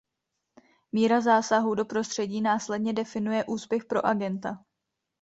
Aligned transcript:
Míra 0.91 1.21
zásahu 1.21 1.75
do 1.75 1.85
prostředí 1.85 2.41
následně 2.41 2.93
definuje 2.93 3.45
úspěch 3.45 3.85
pro 3.85 4.05
agenta. 4.05 4.63